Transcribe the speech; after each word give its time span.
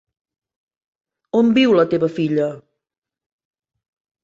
On 1.41 1.51
viu 1.59 1.77
la 1.81 1.85
teva 1.93 2.11
filla? 2.17 2.49